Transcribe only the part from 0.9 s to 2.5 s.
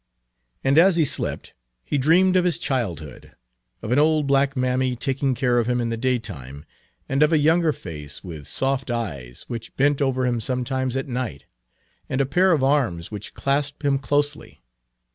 he slept, he dreamed of